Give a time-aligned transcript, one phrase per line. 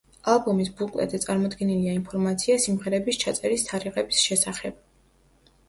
[0.35, 4.85] ალბომის ბუკლეტზე წარმოდგენილია ინფორმაცია სიმღერების ჩაწერის თარიღების შესახებ.